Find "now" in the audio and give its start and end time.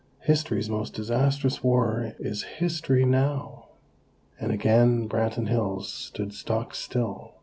3.05-3.67